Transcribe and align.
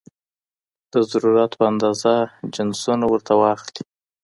د 0.93 0.95
ضرورت 1.11 1.51
په 1.59 1.63
اندازه 1.71 2.13
جنسونه 2.53 3.05
ورته 3.09 3.33
واخلي 3.41 3.83